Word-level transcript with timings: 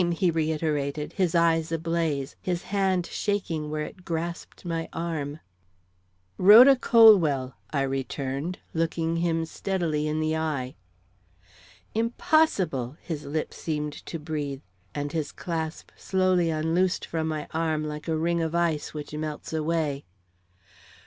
he 0.13 0.31
reiterated, 0.31 1.13
his 1.13 1.35
eyes 1.35 1.71
ablaze, 1.71 2.35
his 2.41 2.63
hand 2.73 3.05
shaking 3.05 3.69
where 3.69 3.83
it 3.83 4.03
grasped 4.03 4.65
my 4.65 4.89
arm. 4.91 5.39
"Rhoda 6.39 6.75
Colwell," 6.75 7.53
I 7.69 7.83
returned, 7.83 8.57
looking 8.73 9.17
him 9.17 9.45
steadily 9.45 10.07
in 10.07 10.19
the 10.19 10.35
eye. 10.35 10.73
"Impossible!" 11.93 12.97
his 12.99 13.25
lips 13.25 13.57
seemed 13.57 13.93
to 14.07 14.17
breathe, 14.17 14.63
and 14.95 15.11
his 15.11 15.31
clasp 15.31 15.91
slowly 15.95 16.49
unloosed 16.49 17.05
from 17.05 17.27
my 17.27 17.47
arm 17.53 17.83
like 17.87 18.07
a 18.07 18.17
ring 18.17 18.41
of 18.41 18.55
ice 18.55 18.95
which 18.95 19.13
melts 19.13 19.53
away. 19.53 20.03